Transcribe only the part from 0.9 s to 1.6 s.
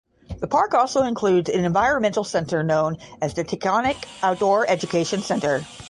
includes